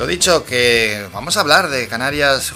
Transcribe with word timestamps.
Lo 0.00 0.06
dicho, 0.06 0.46
que 0.46 1.06
vamos 1.12 1.36
a 1.36 1.40
hablar 1.42 1.68
de 1.68 1.86
Canarias 1.86 2.54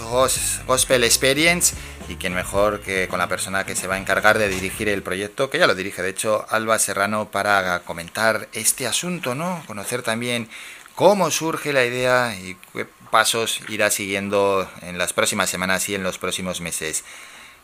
Gospel 0.67 1.05
Experience 1.05 1.77
y 2.09 2.17
quién 2.17 2.33
mejor 2.33 2.81
que 2.81 3.07
con 3.07 3.19
la 3.19 3.29
persona 3.29 3.67
que 3.67 3.77
se 3.77 3.87
va 3.87 3.97
a 3.97 3.99
encargar 3.99 4.39
de 4.39 4.49
dirigir 4.49 4.89
el 4.89 5.03
proyecto, 5.03 5.51
que 5.51 5.59
ya 5.59 5.67
lo 5.67 5.75
dirige, 5.75 6.01
de 6.01 6.09
hecho, 6.09 6.47
Alba 6.49 6.79
Serrano, 6.79 7.31
para 7.31 7.81
comentar 7.81 8.49
este 8.55 8.87
asunto, 8.87 9.35
¿no? 9.35 9.63
Conocer 9.67 10.01
también 10.01 10.49
cómo 10.95 11.31
surge 11.31 11.75
la 11.75 11.85
idea 11.85 12.35
y 12.35 12.57
qué 12.73 12.87
pasos 13.11 13.61
irá 13.69 13.91
siguiendo 13.91 14.67
en 14.81 14.97
las 14.97 15.13
próximas 15.13 15.51
semanas 15.51 15.87
y 15.91 15.95
en 15.95 16.03
los 16.03 16.17
próximos 16.17 16.63
meses. 16.63 17.05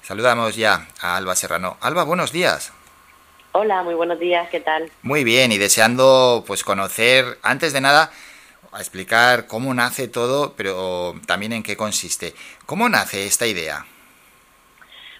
Saludamos 0.02 0.56
ya 0.56 0.88
a 1.00 1.16
Alba 1.16 1.34
Serrano. 1.34 1.78
Alba, 1.80 2.04
buenos 2.04 2.32
días. 2.32 2.70
Hola, 3.52 3.82
muy 3.82 3.94
buenos 3.94 4.20
días, 4.20 4.46
¿qué 4.50 4.60
tal? 4.60 4.92
Muy 5.00 5.24
bien, 5.24 5.52
y 5.52 5.56
deseando 5.58 6.44
pues 6.46 6.64
conocer, 6.64 7.38
antes 7.42 7.72
de 7.72 7.80
nada, 7.80 8.12
a 8.72 8.78
explicar 8.78 9.46
cómo 9.46 9.74
nace 9.74 10.08
todo, 10.08 10.54
pero 10.56 11.14
también 11.26 11.52
en 11.52 11.62
qué 11.62 11.76
consiste. 11.76 12.34
¿Cómo 12.66 12.88
nace 12.88 13.26
esta 13.26 13.46
idea? 13.46 13.84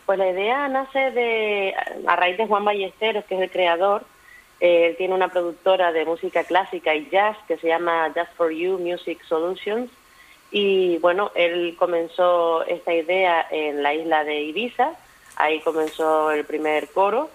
Pues 0.07 0.19
la 0.19 0.31
idea 0.31 0.69
nace 0.69 1.11
de 1.11 1.75
a 2.07 2.17
raíz 2.17 2.37
de 2.37 2.47
Juan 2.47 2.65
Ballesteros, 2.65 3.25
que 3.25 3.37
es 3.37 3.41
el 3.43 3.51
creador. 3.51 4.05
Eh, 4.61 4.95
tiene 4.99 5.15
una 5.15 5.29
productora 5.29 5.91
de 5.93 6.05
música 6.05 6.45
clásica 6.45 6.95
y 6.95 7.09
jazz 7.11 7.37
que 7.49 7.57
se 7.57 7.69
llama 7.69 8.13
Just 8.15 8.33
for 8.37 8.51
You 8.51 8.79
Music 8.79 9.21
Solutions. 9.29 9.91
Y 10.51 10.99
bueno, 10.99 11.31
él 11.35 11.77
comenzó 11.79 12.65
esta 12.65 12.93
idea 12.93 13.47
en 13.51 13.83
la 13.83 13.95
isla 13.95 14.25
de 14.25 14.43
Ibiza. 14.43 14.93
Ahí 15.37 15.61
comenzó 15.61 16.33
el 16.33 16.45
primer 16.45 16.89
coro 16.91 17.31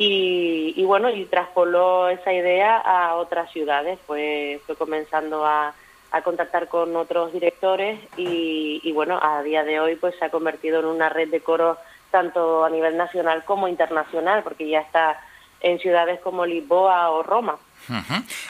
y, 0.00 0.84
bueno, 0.84 1.10
y 1.10 1.24
traspoló 1.24 2.08
esa 2.08 2.32
idea 2.32 2.76
a 2.78 3.16
otras 3.16 3.50
ciudades, 3.50 3.98
fue, 4.06 4.60
fue 4.64 4.76
comenzando 4.76 5.44
a, 5.44 5.74
a 6.12 6.22
contactar 6.22 6.68
con 6.68 6.94
otros 6.96 7.32
directores 7.32 7.98
y, 8.16 8.80
y, 8.84 8.92
bueno, 8.92 9.18
a 9.20 9.42
día 9.42 9.64
de 9.64 9.80
hoy 9.80 9.96
pues 9.96 10.14
se 10.16 10.24
ha 10.24 10.30
convertido 10.30 10.78
en 10.78 10.86
una 10.86 11.08
red 11.08 11.28
de 11.28 11.40
coros 11.40 11.78
tanto 12.12 12.64
a 12.64 12.70
nivel 12.70 12.96
nacional 12.96 13.44
como 13.44 13.66
internacional, 13.66 14.42
porque 14.42 14.68
ya 14.68 14.80
está 14.80 15.20
en 15.60 15.78
ciudades 15.80 16.20
como 16.20 16.46
Lisboa 16.46 17.10
o 17.10 17.22
Roma. 17.22 17.58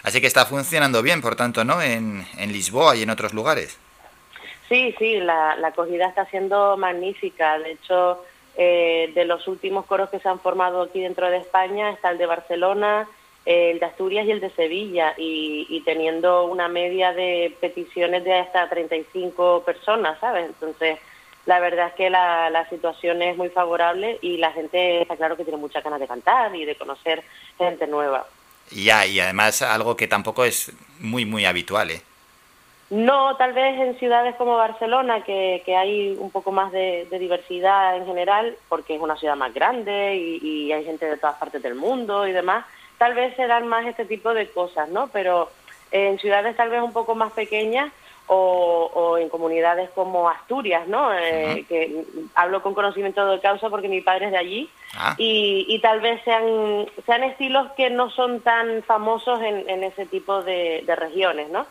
Así 0.02 0.20
que 0.20 0.26
está 0.26 0.44
funcionando 0.44 1.02
bien, 1.02 1.22
por 1.22 1.34
tanto, 1.34 1.64
¿no? 1.64 1.80
En, 1.80 2.26
en 2.36 2.52
Lisboa 2.52 2.94
y 2.96 3.02
en 3.02 3.10
otros 3.10 3.32
lugares. 3.32 3.78
Sí, 4.68 4.94
sí, 4.98 5.16
la, 5.18 5.56
la 5.56 5.68
acogida 5.68 6.08
está 6.08 6.26
siendo 6.26 6.76
magnífica. 6.76 7.58
De 7.58 7.72
hecho, 7.72 8.22
eh, 8.60 9.12
de 9.14 9.24
los 9.24 9.46
últimos 9.46 9.86
coros 9.86 10.10
que 10.10 10.18
se 10.18 10.28
han 10.28 10.40
formado 10.40 10.82
aquí 10.82 11.00
dentro 11.00 11.30
de 11.30 11.36
España 11.36 11.90
está 11.90 12.10
el 12.10 12.18
de 12.18 12.26
Barcelona, 12.26 13.08
el 13.46 13.78
de 13.78 13.86
Asturias 13.86 14.26
y 14.26 14.32
el 14.32 14.40
de 14.40 14.50
Sevilla, 14.50 15.14
y, 15.16 15.80
teniendo 15.84 16.46
una 16.46 16.66
media 16.66 17.12
de 17.12 17.56
peticiones 17.60 18.24
de 18.24 18.34
hasta 18.34 18.68
35 18.68 19.62
personas, 19.64 20.18
¿sabes? 20.18 20.46
Entonces, 20.46 20.98
la 21.46 21.60
verdad 21.60 21.86
es 21.86 21.94
que 21.94 22.10
la, 22.10 22.50
la 22.50 22.68
situación 22.68 23.22
es 23.22 23.36
muy 23.36 23.48
favorable 23.48 24.18
y 24.22 24.38
la 24.38 24.50
gente 24.50 25.02
está 25.02 25.16
claro 25.16 25.36
que 25.36 25.44
tiene 25.44 25.56
muchas 25.56 25.84
ganas 25.84 26.00
de 26.00 26.08
cantar 26.08 26.54
y 26.56 26.64
de 26.64 26.74
conocer 26.74 27.22
gente 27.56 27.86
nueva. 27.86 28.26
Ya, 28.72 29.06
y 29.06 29.20
además 29.20 29.62
algo 29.62 29.96
que 29.96 30.08
tampoco 30.08 30.44
es 30.44 30.72
muy, 30.98 31.24
muy 31.24 31.44
habitual, 31.44 31.92
¿eh? 31.92 32.02
No, 32.90 33.36
tal 33.36 33.52
vez 33.52 33.78
en 33.78 33.98
ciudades 33.98 34.34
como 34.36 34.56
Barcelona, 34.56 35.22
que, 35.22 35.62
que 35.66 35.76
hay 35.76 36.16
un 36.18 36.30
poco 36.30 36.52
más 36.52 36.72
de, 36.72 37.06
diversidad 37.10 37.96
en 37.96 38.06
general, 38.06 38.56
porque 38.68 38.94
es 38.94 39.00
una 39.00 39.16
ciudad 39.16 39.36
más 39.36 39.52
grande 39.52 40.16
y, 40.16 40.72
hay 40.72 40.84
gente 40.84 41.04
de 41.04 41.18
todas 41.18 41.36
partes 41.36 41.62
del 41.62 41.74
mundo 41.74 42.26
y 42.26 42.32
demás, 42.32 42.64
tal 42.96 43.14
vez 43.14 43.36
se 43.36 43.46
dan 43.46 43.66
más 43.66 43.86
este 43.86 44.06
tipo 44.06 44.32
de 44.32 44.48
cosas, 44.48 44.88
¿no? 44.88 45.08
Pero 45.08 45.50
en 45.90 46.18
ciudades 46.18 46.56
tal 46.56 46.70
vez 46.70 46.82
un 46.82 46.92
poco 46.92 47.14
más 47.14 47.32
pequeñas 47.32 47.92
o, 48.26 49.16
en 49.18 49.28
comunidades 49.28 49.90
como 49.90 50.28
Asturias, 50.28 50.86
¿no? 50.88 51.12
Eh, 51.14 51.64
que 51.68 52.04
hablo 52.34 52.62
con 52.62 52.74
conocimiento 52.74 53.26
de 53.26 53.40
causa 53.40 53.68
porque 53.68 53.88
mi 53.88 54.00
padre 54.00 54.26
es 54.26 54.32
de 54.32 54.38
allí 54.38 54.70
ah. 54.96 55.14
y, 55.18 55.78
tal 55.82 56.00
vez 56.00 56.22
sean, 56.24 56.86
sean 57.04 57.22
estilos 57.22 57.70
que 57.76 57.90
no 57.90 58.08
son 58.10 58.40
tan 58.40 58.82
famosos 58.82 59.40
en, 59.42 59.84
ese 59.84 60.06
tipo 60.06 60.42
de 60.42 60.94
regiones, 60.96 61.50
¿no? 61.50 61.66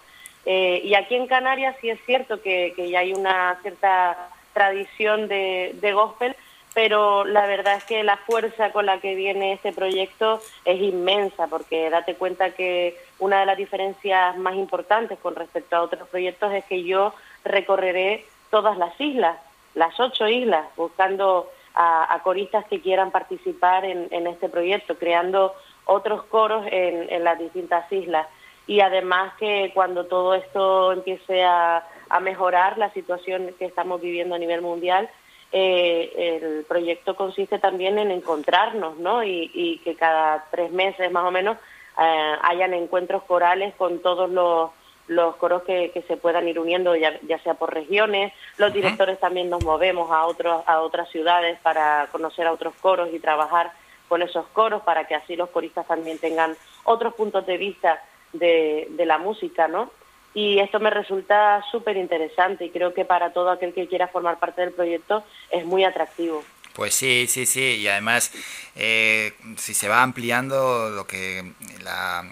Eh, 0.50 0.82
y 0.86 0.96
aquí 0.96 1.16
en 1.16 1.28
Canarias 1.28 1.76
sí 1.82 1.90
es 1.90 2.00
cierto 2.06 2.42
que, 2.42 2.74
ya 2.90 3.00
hay 3.00 3.12
una 3.14 3.60
cierta 3.62 4.30
tradición 4.54 5.28
de, 5.28 5.92
gospel, 5.94 6.38
pero 6.74 7.26
la 7.26 7.46
verdad 7.46 7.76
es 7.76 7.84
que 7.84 8.02
la 8.02 8.16
fuerza 8.16 8.72
con 8.72 8.86
la 8.86 9.02
que 9.02 9.14
viene 9.14 9.52
este 9.52 9.74
proyecto 9.74 10.40
es 10.64 10.82
inmensa, 10.82 11.48
porque 11.48 11.90
date 11.90 12.16
cuenta 12.16 12.52
que 12.52 12.98
una 13.20 13.42
de 13.42 13.46
las 13.46 13.58
diferencias 13.58 14.38
más 14.38 14.56
importantes 14.56 15.20
con 15.20 15.36
respecto 15.36 15.76
a 15.76 15.82
otros 15.82 16.08
proyectos 16.08 16.54
es 16.54 16.64
que 16.64 16.84
yo 16.84 17.14
recorreré 17.44 18.26
todas 18.50 18.78
las 18.78 19.00
islas, 19.02 19.38
las 19.76 20.00
ocho 20.00 20.30
islas, 20.30 20.66
buscando 20.78 21.52
a, 21.76 22.22
coristas 22.24 22.64
que 22.68 22.80
quieran 22.80 23.12
participar 23.12 23.84
en, 23.84 24.28
este 24.28 24.48
proyecto, 24.48 24.98
creando 24.98 25.54
otros 25.84 26.24
coros 26.24 26.66
en 26.72 27.24
las 27.26 27.38
distintas 27.38 27.92
islas 27.92 28.28
y 28.68 28.82
además 28.82 29.34
que 29.40 29.72
cuando 29.74 30.06
todo 30.06 30.36
esto 30.36 30.92
empiece 30.92 31.44
a, 31.44 31.84
mejorar 32.22 32.78
la 32.78 32.90
situación 32.94 33.54
que 33.60 33.66
estamos 33.66 34.00
viviendo 34.00 34.36
a 34.36 34.40
nivel 34.40 34.62
mundial, 34.62 35.10
eh, 35.52 36.40
el 36.42 36.66
proyecto 36.66 37.16
consiste 37.16 37.60
también 37.60 37.98
en 37.98 38.12
encontrarnos, 38.12 38.98
¿no? 38.98 39.24
Y, 39.24 39.82
que 39.84 39.96
cada 39.96 40.46
tres 40.52 40.72
meses 40.72 41.12
más 41.12 41.26
o 41.26 41.32
menos 41.32 41.58
eh, 42.00 42.36
hayan 42.44 42.74
encuentros 42.74 43.24
corales 43.24 43.74
con 43.76 44.00
todos 44.00 44.30
los, 44.30 44.72
los 45.08 45.36
coros 45.36 45.64
que, 45.64 45.92
que, 45.92 46.02
se 46.04 46.16
puedan 46.16 46.48
ir 46.48 46.60
uniendo, 46.60 46.96
ya, 46.96 47.20
ya 47.28 47.40
sea 47.40 47.56
por 47.56 47.74
regiones. 47.74 48.34
Los 48.58 48.72
directores 48.72 49.20
también 49.20 49.50
nos 49.50 49.64
movemos 49.64 50.10
a, 50.12 50.26
otros, 50.26 50.64
a 50.66 50.80
otras 50.80 51.10
ciudades 51.10 51.60
para 51.60 52.08
conocer 52.12 52.48
a 52.48 52.54
otros 52.54 52.74
coros 52.76 53.10
y 53.14 53.20
trabajar 53.20 53.72
con 54.08 54.22
esos 54.22 54.48
coros 54.48 54.82
para 54.84 55.06
que 55.08 55.16
así 55.16 55.36
los 55.36 55.50
coristas 55.50 55.86
también 55.88 56.20
tengan 56.20 56.56
otros 56.86 57.14
puntos 57.16 57.46
de 57.46 57.58
vista 57.58 58.02
de, 58.34 58.88
de 58.92 59.06
la 59.06 59.18
música, 59.18 59.68
¿no? 59.68 59.92
Y 60.34 60.60
esto 60.60 60.80
me 60.80 60.90
resulta 60.90 61.64
súper 61.72 61.98
interesante 61.98 62.66
y 62.66 62.70
creo 62.70 62.94
que 62.94 63.06
para 63.06 63.34
todo 63.34 63.50
aquel 63.50 63.74
que 63.74 63.88
quiera 63.88 64.08
formar 64.08 64.38
parte 64.38 64.62
del 64.62 64.72
proyecto 64.72 65.24
es 65.50 65.66
muy 65.66 65.84
atractivo. 65.84 66.44
Pues 66.74 66.94
sí, 66.94 67.26
sí, 67.28 67.48
sí, 67.48 67.78
y 67.78 67.88
además 67.88 68.32
eh, 68.76 69.34
si 69.56 69.74
se 69.74 69.90
va 69.90 70.04
ampliando 70.04 70.92
lo 70.92 71.08
que 71.08 71.54
la, 71.84 72.24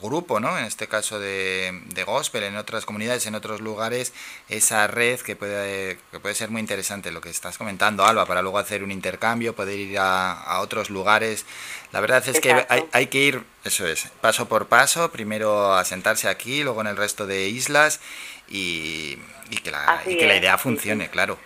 grupo, 0.00 0.40
¿no? 0.40 0.58
En 0.58 0.64
este 0.64 0.88
caso 0.88 1.18
de, 1.18 1.82
de, 1.86 2.04
gospel, 2.04 2.44
en 2.44 2.56
otras 2.56 2.84
comunidades, 2.84 3.26
en 3.26 3.34
otros 3.34 3.60
lugares, 3.60 4.12
esa 4.48 4.86
red 4.86 5.20
que 5.20 5.36
puede, 5.36 5.98
que 6.10 6.20
puede 6.20 6.34
ser 6.34 6.50
muy 6.50 6.60
interesante, 6.60 7.10
lo 7.10 7.20
que 7.20 7.30
estás 7.30 7.58
comentando, 7.58 8.04
Alba, 8.04 8.26
para 8.26 8.42
luego 8.42 8.58
hacer 8.58 8.82
un 8.82 8.90
intercambio, 8.90 9.54
poder 9.54 9.78
ir 9.78 9.98
a, 9.98 10.60
otros 10.60 10.90
lugares. 10.90 11.44
La 11.92 12.00
verdad 12.00 12.26
es 12.28 12.40
que 12.40 12.52
hay, 12.68 12.84
hay, 12.92 13.06
que 13.06 13.18
ir, 13.18 13.44
eso 13.64 13.86
es, 13.86 14.08
paso 14.20 14.48
por 14.48 14.68
paso, 14.68 15.10
primero 15.10 15.74
asentarse 15.74 16.28
aquí, 16.28 16.62
luego 16.62 16.80
en 16.80 16.88
el 16.88 16.96
resto 16.96 17.26
de 17.26 17.48
islas 17.48 18.00
y, 18.48 19.16
que, 19.62 19.70
la, 19.70 20.02
y 20.06 20.16
que 20.16 20.26
la 20.26 20.36
idea 20.36 20.58
funcione, 20.58 21.08
claro. 21.10 21.38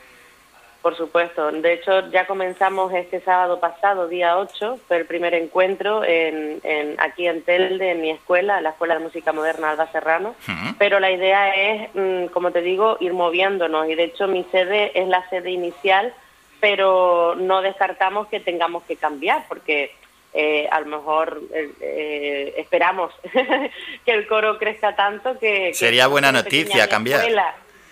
Por 0.87 0.97
supuesto. 0.97 1.51
De 1.51 1.73
hecho, 1.73 2.11
ya 2.13 2.29
comenzamos 2.29 2.95
este 2.95 3.19
sábado 3.19 3.59
pasado, 3.59 4.07
día 4.07 4.39
8, 4.39 4.79
fue 4.87 4.99
el 4.99 5.05
primer 5.05 5.35
encuentro 5.35 6.05
en, 6.05 6.61
aquí 6.99 7.27
en 7.27 7.43
Telde, 7.43 7.91
en 7.91 8.01
mi 8.01 8.11
escuela, 8.11 8.61
la 8.61 8.71
Escuela 8.71 8.95
de 8.95 9.01
Música 9.01 9.33
Moderna 9.33 9.71
Alba 9.71 9.91
Serrano. 9.91 10.37
Pero 10.79 11.01
la 11.01 11.11
idea 11.11 11.53
es, 11.57 11.91
mm, 11.93 12.27
como 12.27 12.53
te 12.53 12.61
digo, 12.61 12.99
ir 13.01 13.15
moviéndonos. 13.15 13.89
Y 13.89 13.97
de 13.97 14.05
hecho, 14.05 14.29
mi 14.29 14.45
sede 14.53 14.93
es 14.95 15.09
la 15.09 15.29
sede 15.29 15.51
inicial, 15.51 16.15
pero 16.61 17.35
no 17.35 17.63
descartamos 17.63 18.29
que 18.29 18.39
tengamos 18.39 18.85
que 18.85 18.95
cambiar, 18.95 19.45
porque 19.49 19.91
eh, 20.35 20.69
a 20.71 20.79
lo 20.79 20.87
mejor 20.87 21.43
eh, 21.53 21.73
eh, 21.81 22.55
esperamos 22.59 23.13
que 24.05 24.13
el 24.13 24.29
coro 24.29 24.57
crezca 24.57 24.95
tanto 24.95 25.37
que... 25.37 25.75
Sería 25.75 26.07
buena 26.07 26.31
noticia 26.31 26.89
cambiar. 26.89 27.25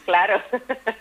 Claro. 0.05 0.43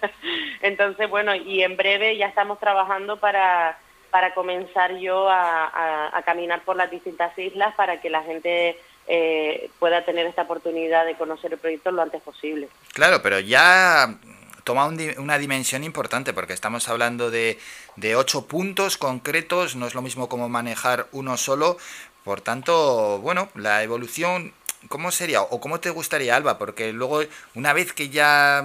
Entonces, 0.62 1.10
bueno, 1.10 1.36
y 1.36 1.64
en 1.64 1.78
breve 1.78 2.18
ya 2.18 2.28
estamos 2.28 2.60
trabajando 2.60 3.18
para, 3.18 3.78
para 4.10 4.34
comenzar 4.34 4.96
yo 4.98 5.28
a, 5.30 6.22
caminar 6.26 6.64
por 6.64 6.78
las 6.78 6.90
distintas 6.90 7.38
islas 7.38 7.76
para 7.76 8.00
que 8.00 8.10
la 8.10 8.24
gente 8.24 8.78
eh, 9.08 9.70
pueda 9.80 10.06
tener 10.06 10.26
esta 10.26 10.44
oportunidad 10.44 11.06
de 11.06 11.16
conocer 11.16 11.52
el 11.54 11.60
proyecto 11.60 11.92
lo 11.92 12.02
antes 12.02 12.22
posible. 12.22 12.70
Claro, 12.94 13.22
pero 13.22 13.40
ya 13.40 14.16
toma 14.64 14.88
una 15.18 15.38
dimensión 15.38 15.84
importante 15.84 16.32
porque 16.32 16.54
estamos 16.54 16.88
hablando 16.88 17.30
de, 17.30 17.60
de 17.98 18.16
ocho 18.16 18.48
puntos 18.48 18.98
concretos, 18.98 19.76
no 19.76 19.86
es 19.88 19.96
lo 19.96 20.02
mismo 20.02 20.30
como 20.30 20.48
manejar 20.48 21.08
uno 21.12 21.36
solo, 21.36 21.78
por 22.24 22.40
tanto, 22.40 23.20
bueno, 23.20 23.50
la 23.56 23.84
evolución 23.84 24.54
¿cómo 24.90 25.12
sería 25.12 25.42
o 25.42 25.60
cómo 25.60 25.80
te 25.80 25.90
gustaría, 25.90 26.36
Alba? 26.36 26.58
Porque 26.58 26.94
luego, 26.94 27.22
una 27.56 27.74
vez 27.74 27.94
que 27.94 28.10
ya 28.10 28.64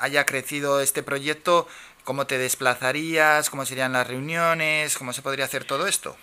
haya 0.00 0.26
crecido 0.26 0.80
este 0.80 1.02
proyecto, 1.02 1.66
¿cómo 2.04 2.26
te 2.26 2.38
desplazarías? 2.38 3.50
¿Cómo 3.50 3.64
serían 3.64 3.92
las 3.92 4.06
reuniones? 4.06 4.96
¿Cómo 4.96 5.12
se 5.12 5.22
podría 5.22 5.44
hacer 5.44 5.64
todo 5.64 5.86
esto? 5.86 6.16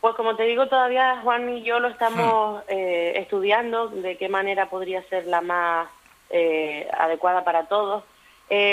Pues 0.00 0.14
como 0.14 0.36
te 0.36 0.44
digo, 0.44 0.68
todavía 0.68 1.20
Juan 1.22 1.48
y 1.56 1.64
yo 1.64 1.80
lo 1.80 1.88
estamos 1.88 2.62
hmm. 2.64 2.70
eh, 2.70 3.12
estudiando, 3.16 3.88
de 3.88 4.16
qué 4.16 4.28
manera 4.28 4.70
podría 4.70 5.02
ser 5.04 5.26
la 5.26 5.40
más 5.40 5.88
adecuada 6.92 7.42
para 7.42 7.68
todos. 7.68 8.04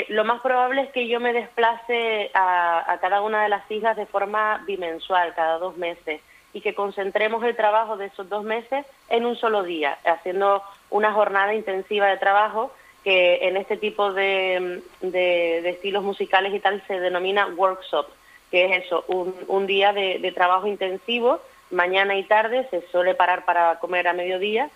lo 0.10 0.26
más 0.26 0.42
probable 0.42 0.82
es 0.82 0.92
que 0.92 1.08
yo 1.08 1.22
me 1.22 1.32
desplace 1.32 2.30
a, 2.34 2.98
cada 3.00 3.22
una 3.22 3.44
de 3.44 3.50
las 3.50 3.70
islas 3.72 3.96
de 3.96 4.06
forma 4.06 4.62
bimensual, 4.68 5.34
cada 5.36 5.58
dos 5.58 5.78
meses, 5.78 6.22
y 6.56 6.62
que 6.62 6.74
concentremos 6.74 7.44
el 7.44 7.54
trabajo 7.54 7.98
de 7.98 8.06
esos 8.06 8.30
dos 8.30 8.46
meses 8.46 8.86
en 9.10 9.26
un 9.26 9.36
solo 9.36 9.62
día, 9.62 10.00
haciendo 10.06 10.64
una 10.90 11.12
jornada 11.12 11.54
intensiva 11.54 12.08
de 12.08 12.16
trabajo 12.16 12.72
que 13.04 13.40
en 13.42 13.58
este 13.58 13.76
tipo 13.76 14.14
de, 14.14 14.82
estilos 15.02 16.02
musicales 16.02 16.54
y 16.54 16.62
tal 16.62 16.82
se 16.88 17.02
denomina 17.02 17.46
workshop, 17.48 18.08
que 18.52 18.66
es 18.66 18.86
eso, 18.86 19.04
un, 19.10 19.68
día 19.68 19.92
de, 19.92 20.32
trabajo 20.34 20.66
intensivo, 20.68 21.42
mañana 21.72 22.16
y 22.16 22.24
tarde, 22.24 22.66
se 22.72 22.88
suele 22.88 23.16
parar 23.16 23.44
para 23.44 23.78
comer 23.80 24.08
a 24.08 24.14
mediodía 24.14 24.70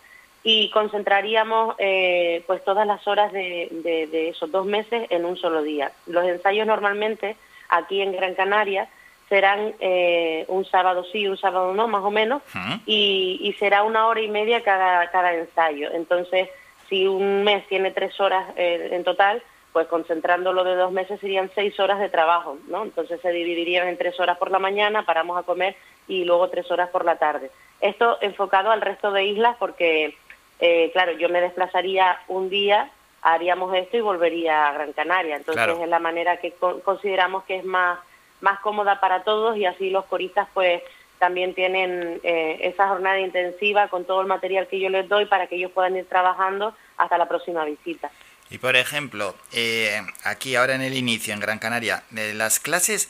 y 0.43 0.69
concentraríamos 0.71 1.75
eh, 1.77 2.43
pues 2.45 2.61
todas 2.65 2.85
las 2.85 3.07
horas 3.07 3.31
de, 3.31 4.27
esos 4.29 4.51
dos 4.51 4.65
meses 4.65 5.07
en 5.11 5.23
un 5.23 5.37
solo 5.37 5.63
día. 5.63 5.93
Los 6.07 6.25
ensayos 6.25 6.67
normalmente 6.67 7.37
aquí 7.69 8.01
en 8.01 8.11
Gran 8.11 8.35
Canaria 8.35 8.89
serán 9.29 9.75
eh, 9.79 10.43
un 10.47 10.65
sábado 10.65 11.05
sí, 11.11 11.27
un 11.27 11.37
sábado 11.37 11.73
no, 11.73 11.87
más 11.87 12.03
o 12.03 12.11
menos, 12.11 12.41
y, 12.85 13.39
y, 13.41 13.53
será 13.53 13.83
una 13.83 14.07
hora 14.07 14.21
y 14.21 14.27
media 14.27 14.63
cada, 14.63 15.09
cada 15.11 15.33
ensayo. 15.35 15.91
Entonces, 15.93 16.49
si 16.89 17.07
un 17.07 17.43
mes 17.43 17.65
tiene 17.67 17.91
tres 17.91 18.19
horas 18.19 18.45
eh, 18.57 18.89
en 18.91 19.03
total, 19.03 19.41
pues 19.71 19.87
concentrándolo 19.87 20.63
de 20.63 20.75
dos 20.75 20.91
meses 20.91 21.19
serían 21.19 21.51
seis 21.53 21.79
horas 21.79 21.99
de 21.99 22.09
trabajo, 22.09 22.57
¿no? 22.67 22.83
Entonces 22.83 23.21
se 23.21 23.29
dividirían 23.29 23.87
en 23.87 23.97
tres 23.97 24.19
horas 24.19 24.37
por 24.37 24.49
la 24.49 24.59
mañana, 24.59 25.05
paramos 25.05 25.37
a 25.37 25.43
comer 25.43 25.75
y 26.07 26.25
luego 26.25 26.49
tres 26.49 26.69
horas 26.71 26.89
por 26.89 27.05
la 27.05 27.17
tarde. 27.17 27.51
Esto 27.79 28.17
enfocado 28.21 28.71
al 28.71 28.81
resto 28.81 29.11
de 29.11 29.25
islas 29.25 29.55
porque, 29.59 30.17
eh, 30.59 30.89
claro, 30.91 31.11
yo 31.13 31.29
me 31.29 31.39
desplazaría 31.39 32.19
un 32.27 32.49
día, 32.49 32.89
haríamos 33.21 33.75
esto 33.75 33.97
y 33.97 34.01
volvería 34.01 34.67
a 34.67 34.73
Gran 34.73 34.93
Canaria. 34.93 35.35
Entonces 35.35 35.79
es 35.79 35.87
la 35.87 35.99
manera 35.99 36.37
que 36.37 36.51
consideramos 36.83 37.43
que 37.43 37.57
es 37.57 37.65
más, 37.65 37.99
más 38.41 38.59
cómoda 38.59 38.99
para 38.99 39.23
todos 39.23 39.57
y 39.57 39.65
así 39.65 39.89
los 39.89 40.05
coristas 40.05 40.47
pues 40.53 40.81
también 41.19 41.53
tienen 41.53 42.19
eh, 42.23 42.59
esa 42.61 42.87
jornada 42.87 43.19
intensiva 43.19 43.89
con 43.89 44.05
todo 44.05 44.21
el 44.21 44.27
material 44.27 44.67
que 44.67 44.79
yo 44.79 44.89
les 44.89 45.07
doy 45.09 45.25
para 45.25 45.47
que 45.47 45.55
ellos 45.55 45.71
puedan 45.71 45.95
ir 45.97 46.07
trabajando 46.07 46.73
hasta 46.97 47.17
la 47.17 47.27
próxima 47.27 47.65
visita. 47.65 48.09
Y 48.49 48.57
por 48.57 48.75
ejemplo, 48.75 49.35
eh, 49.53 50.01
aquí 50.23 50.55
ahora 50.55 50.75
en 50.75 50.81
el 50.81 50.95
inicio, 50.95 51.33
en 51.33 51.39
Gran 51.39 51.59
Canaria, 51.59 52.03
las 52.11 52.59
clases, 52.59 53.09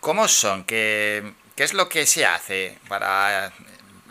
¿cómo 0.00 0.28
son? 0.28 0.64
¿Qué, 0.64 1.32
¿Qué 1.56 1.64
es 1.64 1.74
lo 1.74 1.88
que 1.88 2.06
se 2.06 2.24
hace 2.24 2.78
para 2.88 3.52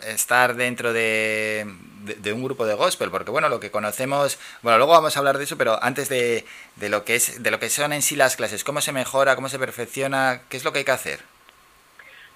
estar 0.06 0.54
dentro 0.54 0.92
de, 0.92 1.66
de, 2.04 2.32
un 2.32 2.42
grupo 2.42 2.66
de 2.66 2.74
gospel? 2.74 3.10
Porque 3.10 3.30
bueno, 3.30 3.48
lo 3.48 3.60
que 3.60 3.70
conocemos, 3.70 4.38
bueno, 4.62 4.78
luego 4.78 4.92
vamos 4.92 5.16
a 5.16 5.18
hablar 5.18 5.38
de 5.38 5.44
eso, 5.44 5.58
pero 5.58 5.82
antes 5.82 6.08
de, 6.08 6.44
de, 6.76 6.88
lo 6.88 7.04
que 7.04 7.16
es, 7.16 7.42
de 7.42 7.50
lo 7.50 7.58
que 7.58 7.70
son 7.70 7.92
en 7.92 8.02
sí 8.02 8.16
las 8.16 8.36
clases, 8.36 8.64
¿cómo 8.64 8.80
se 8.80 8.92
mejora, 8.92 9.36
cómo 9.36 9.48
se 9.48 9.58
perfecciona, 9.58 10.42
qué 10.48 10.56
es 10.56 10.64
lo 10.64 10.72
que 10.72 10.80
hay 10.80 10.84
que 10.84 10.90
hacer? 10.92 11.34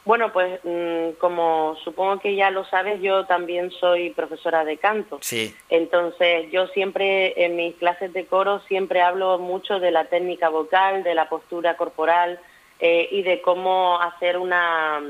Bueno, 0.09 0.33
pues 0.33 0.59
mm, 0.65 1.19
como 1.19 1.77
supongo 1.85 2.19
que 2.19 2.35
ya 2.35 2.51
lo 2.51 2.65
sabes, 2.65 2.99
yo 3.03 3.27
también 3.27 3.71
soy 3.71 4.09
profesora 4.09 4.65
de 4.65 4.79
canto. 4.79 5.19
Sí. 5.21 5.55
Entonces, 5.69 6.51
yo 6.51 6.67
siempre 6.69 7.45
en 7.45 7.57
mis 7.57 7.75
clases 7.75 8.15
de 8.15 8.25
coro 8.25 8.61
siempre 8.69 9.03
hablo 9.03 9.39
mucho 9.39 9.79
de 9.81 9.91
la 9.91 10.07
técnica 10.07 10.49
vocal, 10.49 11.03
de 11.03 11.15
la 11.15 11.29
postura 11.29 11.77
corporal 11.77 12.41
eh, 12.81 13.07
y 13.11 13.23
de 13.23 13.43
cómo 13.43 14.01
hacer 14.01 14.39
una, 14.39 15.03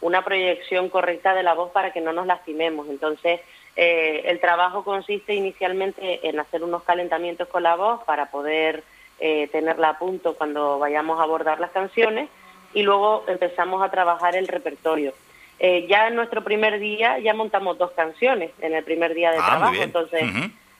una 0.00 0.24
proyección 0.24 0.88
correcta 0.88 1.32
de 1.32 1.44
la 1.44 1.54
voz 1.54 1.70
para 1.70 1.92
que 1.92 2.00
no 2.00 2.12
nos 2.12 2.26
lastimemos. 2.26 2.88
Entonces, 2.88 3.40
eh, 3.76 4.22
el 4.26 4.40
trabajo 4.40 4.84
consiste 4.84 5.34
inicialmente 5.34 6.28
en 6.28 6.38
hacer 6.40 6.62
unos 6.62 6.82
calentamientos 6.82 7.48
con 7.48 7.62
la 7.62 7.76
voz 7.76 8.02
para 8.04 8.30
poder 8.30 8.84
eh, 9.20 9.48
tenerla 9.52 9.90
a 9.90 9.98
punto 9.98 10.34
cuando 10.34 10.78
vayamos 10.78 11.20
a 11.20 11.24
abordar 11.24 11.60
las 11.60 11.70
canciones 11.70 12.28
y 12.74 12.82
luego 12.82 13.24
empezamos 13.28 13.82
a 13.82 13.90
trabajar 13.90 14.36
el 14.36 14.48
repertorio. 14.48 15.12
Eh, 15.58 15.86
ya 15.88 16.08
en 16.08 16.14
nuestro 16.14 16.42
primer 16.42 16.80
día 16.80 17.18
ya 17.18 17.34
montamos 17.34 17.76
dos 17.76 17.90
canciones 17.90 18.50
en 18.60 18.74
el 18.74 18.82
primer 18.82 19.12
día 19.12 19.30
de 19.30 19.38
ah, 19.38 19.46
trabajo, 19.46 19.82
entonces 19.82 20.22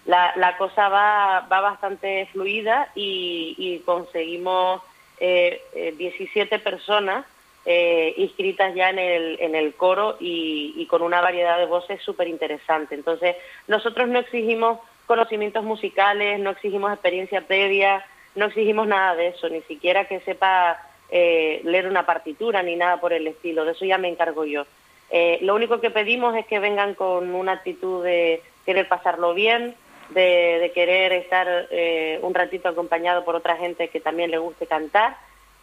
la, 0.07 0.33
la, 0.37 0.57
cosa 0.57 0.89
va, 0.89 1.47
va 1.53 1.61
bastante 1.61 2.27
fluida 2.33 2.91
y, 2.95 3.83
conseguimos 3.85 4.81
eh, 5.19 5.95
17 5.99 6.55
eh, 6.55 6.59
personas 6.59 7.27
eh, 7.67 8.15
inscritas 8.17 8.75
ya 8.75 8.91
en 8.91 8.99
el, 8.99 9.39
en 9.41 9.55
el 9.55 9.75
coro 9.75 10.17
y, 10.19 10.75
y 10.77 10.87
con 10.87 11.03
una 11.03 11.21
variedad 11.21 11.59
de 11.59 11.67
voces 11.67 12.03
súper 12.03 12.29
interesante. 12.29 12.95
Entonces 12.95 13.37
nosotros 13.69 14.09
no 14.09 14.19
exigimos 14.19 14.79
conocimientos 15.07 15.65
musicales, 15.65 16.39
no 16.39 16.51
exigimos 16.51 16.93
experiencia 16.93 17.43
previa, 17.43 18.05
no 18.35 18.47
exigimos 18.47 18.87
nada 18.87 19.15
de 19.17 19.29
eso, 19.29 19.49
ni 19.49 19.61
siquiera 19.63 20.05
que 20.05 20.21
sepa 20.21 20.81
eh, 21.11 21.61
leer 21.65 21.89
una 21.89 22.07
partitura 22.07 22.63
ni 22.63 22.77
nada 22.77 23.01
por 23.01 23.13
el 23.13 23.27
estilo, 23.27 23.65
de 23.65 23.73
eso 23.73 23.85
ya 23.85 23.99
me 23.99 24.09
encargo 24.09 24.45
yo. 24.45 24.67
Eh, 25.11 25.39
lo 25.43 25.57
único 25.57 25.81
que 25.81 25.91
pedimos 25.91 26.37
es 26.37 26.47
que 26.47 26.61
vengan 26.61 26.95
con 26.95 27.35
una 27.35 27.53
actitud 27.53 28.05
de 28.05 28.43
querer 28.65 28.87
pasarlo 28.87 29.35
bien, 29.35 29.75
de, 30.11 30.71
querer 30.75 31.13
estar 31.13 31.67
eh, 31.71 32.21
un 32.23 32.33
ratito 32.33 32.69
acompañado 32.69 33.25
por 33.25 33.35
otra 33.35 33.57
gente 33.57 33.89
que 33.89 34.01
también 34.01 34.31
le 34.31 34.39
guste 34.39 34.67
cantar 34.67 35.17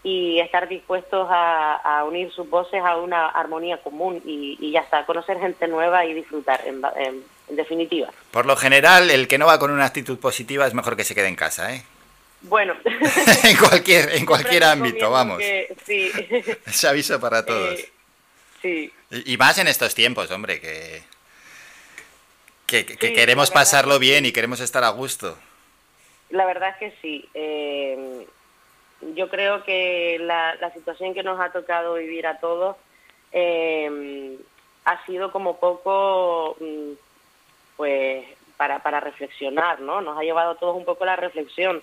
y 0.03 0.39
estar 0.39 0.69
dispuestos 0.69 1.27
a, 1.29 2.03
unir 2.07 2.31
sus 2.31 2.49
voces 2.49 2.81
a 2.83 2.97
una 2.97 3.27
armonía 3.27 3.77
común 3.81 4.21
y, 4.25 4.71
ya 4.71 4.81
está, 4.81 5.05
conocer 5.05 5.39
gente 5.39 5.67
nueva 5.67 6.05
y 6.05 6.13
disfrutar, 6.13 6.61
en, 6.65 6.81
en 7.49 7.55
definitiva. 7.55 8.09
Por 8.31 8.45
lo 8.45 8.55
general, 8.55 9.09
el 9.09 9.27
que 9.27 9.37
no 9.37 9.47
va 9.47 9.59
con 9.59 9.71
una 9.71 9.85
actitud 9.85 10.17
positiva 10.19 10.67
es 10.67 10.73
mejor 10.73 10.95
que 10.95 11.03
se 11.03 11.15
quede 11.15 11.27
en 11.27 11.35
casa, 11.35 11.73
¿eh? 11.73 11.83
Bueno, 12.41 12.75
en 13.43 13.57
cualquier, 13.57 14.15
en 14.15 14.25
cualquier 14.25 14.63
ámbito, 14.63 15.09
vamos. 15.09 15.41
sí. 15.85 16.11
Es 16.65 16.83
aviso 16.85 17.19
para 17.19 17.45
todos. 17.45 17.79
Eh, 17.79 17.91
sí. 18.61 18.93
Y, 19.25 19.37
más 19.37 19.57
en 19.57 19.67
estos 19.67 19.95
tiempos, 19.95 20.29
hombre, 20.31 20.59
que, 20.59 21.01
que, 22.65 22.85
queremos 23.13 23.49
pasarlo 23.49 23.97
bien 23.97 24.25
y 24.25 24.31
queremos 24.31 24.59
estar 24.59 24.83
a 24.83 24.89
gusto. 24.89 25.37
La 26.29 26.45
verdad 26.45 26.69
es 26.71 26.77
que 26.77 26.97
sí. 27.01 27.29
Eh, 27.33 28.27
yo 29.15 29.29
creo 29.29 29.63
que 29.63 30.17
la, 30.19 30.55
la, 30.55 30.71
situación 30.71 31.13
que 31.13 31.23
nos 31.23 31.39
ha 31.39 31.51
tocado 31.51 31.95
vivir 31.95 32.27
a 32.27 32.39
todos 32.39 32.75
eh, 33.31 34.37
ha 34.85 35.05
sido 35.05 35.31
como 35.31 35.57
poco, 35.57 36.55
mm, 36.59 36.93
pues, 37.75 38.25
para, 38.57 38.79
para 38.79 38.99
reflexionar, 38.99 39.79
¿no? 39.81 40.01
Nos 40.01 40.17
ha 40.17 40.23
llevado 40.23 40.51
a 40.51 40.55
todos 40.55 40.75
un 40.75 40.85
poco 40.85 41.05
la 41.05 41.15
reflexión 41.15 41.81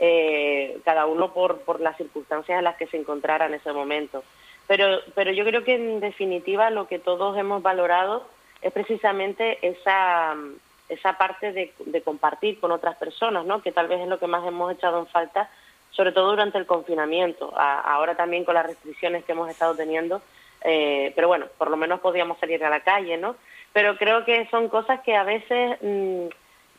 eh, 0.00 0.78
cada 0.84 1.06
uno 1.06 1.32
por, 1.32 1.60
por 1.60 1.80
las 1.80 1.96
circunstancias 1.96 2.58
en 2.58 2.64
las 2.64 2.76
que 2.76 2.86
se 2.86 2.96
encontrara 2.96 3.46
en 3.46 3.54
ese 3.54 3.72
momento. 3.72 4.24
Pero, 4.66 5.00
pero 5.14 5.32
yo 5.32 5.44
creo 5.44 5.64
que 5.64 5.74
en 5.74 6.00
definitiva 6.00 6.70
lo 6.70 6.86
que 6.86 6.98
todos 6.98 7.36
hemos 7.36 7.62
valorado 7.62 8.26
es 8.60 8.72
precisamente 8.72 9.58
esa, 9.66 10.36
esa 10.88 11.18
parte 11.18 11.52
de, 11.52 12.02
compartir 12.02 12.60
con 12.60 12.72
otras 12.72 12.96
personas, 12.96 13.44
¿no? 13.44 13.62
que 13.62 13.72
tal 13.72 13.88
vez 13.88 14.00
es 14.00 14.08
lo 14.08 14.18
que 14.18 14.26
más 14.26 14.46
hemos 14.46 14.72
echado 14.72 14.98
en 14.98 15.06
falta, 15.06 15.50
sobre 15.90 16.12
todo 16.12 16.30
durante 16.30 16.58
el 16.58 16.66
confinamiento, 16.66 17.52
ahora 17.56 18.16
también 18.16 18.44
con 18.44 18.54
las 18.54 18.66
restricciones 18.66 19.24
que 19.24 19.32
hemos 19.32 19.50
estado 19.50 19.74
teniendo, 19.74 20.22
eh, 20.62 21.12
pero 21.14 21.28
bueno, 21.28 21.46
por 21.58 21.70
lo 21.70 21.76
menos 21.76 22.00
podíamos 22.00 22.38
salir 22.38 22.64
a 22.64 22.70
la 22.70 22.80
calle, 22.80 23.16
¿no? 23.16 23.36
Pero 23.72 23.96
creo 23.96 24.24
que 24.24 24.46
son 24.50 24.68
cosas 24.68 25.00
que 25.00 25.16
a 25.16 25.24
veces... 25.24 25.78
Mm, 25.82 26.28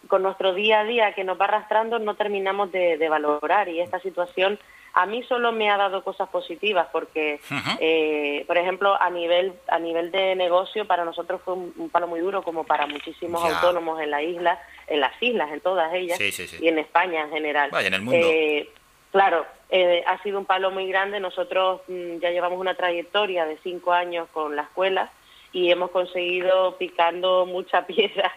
con 0.08 0.24
nuestro 0.24 0.54
día 0.54 0.82
a 0.82 0.84
día 0.86 1.14
que 1.14 1.24
nos 1.24 1.40
va 1.40 1.46
arrastrando 1.46 2.00
no 2.00 2.16
terminamos 2.16 2.72
de, 2.72 3.10
valorar 3.10 3.70
y 3.70 3.80
esta 3.80 4.00
situación 4.00 4.60
a 4.94 5.06
mí 5.06 5.22
solo 5.24 5.52
me 5.52 5.70
ha 5.70 5.78
dado 5.78 6.04
cosas 6.04 6.28
positivas 6.30 6.88
porque, 6.92 7.40
eh, 7.80 8.44
por 8.48 8.58
ejemplo, 8.58 9.00
a 9.00 9.10
nivel 9.12 9.54
a 9.68 9.78
nivel 9.78 10.10
de 10.12 10.36
negocio 10.36 10.86
para 10.86 11.06
nosotros 11.06 11.42
fue 11.46 11.54
un, 11.54 11.90
palo 11.92 12.08
muy 12.08 12.20
duro 12.22 12.42
como 12.42 12.64
para 12.64 12.88
muchísimos 12.88 13.44
autónomos 13.44 14.02
en 14.02 14.10
la 14.10 14.24
isla, 14.24 14.60
en 14.88 15.00
las 15.00 15.12
islas, 15.22 15.52
en 15.52 15.62
todas 15.62 15.94
ellas 15.94 16.20
y 16.60 16.68
en 16.68 16.80
España 16.80 17.22
en 17.22 17.30
general. 17.30 17.70
Vaya, 17.72 17.88
en 17.88 17.94
el 17.94 18.02
mundo. 18.02 18.20
Eh, 18.28 18.70
claro, 19.12 19.46
eh, 19.70 20.04
ha 20.08 20.22
sido 20.24 20.40
un 20.40 20.46
palo 20.46 20.72
muy 20.72 20.88
grande. 20.88 21.20
Nosotros 21.20 21.82
mm, 21.88 22.18
ya 22.20 22.32
llevamos 22.32 22.60
una 22.60 22.76
trayectoria 22.76 23.46
de 23.46 23.58
cinco 23.58 23.94
años 23.94 24.28
con 24.34 24.56
la 24.56 24.64
escuela 24.64 25.12
y 25.52 25.72
hemos 25.72 25.92
conseguido 25.92 26.78
picando 26.78 27.46
mucha 27.46 27.86
piedra 27.88 28.32